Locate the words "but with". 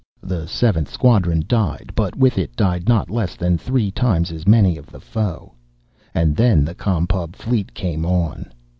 1.93-2.39